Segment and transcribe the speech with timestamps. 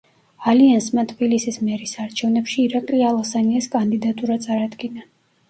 [0.51, 5.07] ალიანსმა თბილისის მერის არჩევნებში ირაკლი ალასანიას კანდიდატურა წარადგინა.